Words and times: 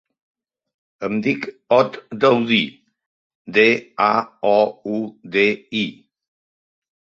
Em 1.07 1.19
dic 1.27 1.45
Ot 1.77 1.99
Daoudi: 2.23 2.57
de, 3.59 3.67
a, 4.09 4.09
o, 4.55 4.57
u, 4.97 5.05
de, 5.37 5.47
i. 5.85 5.87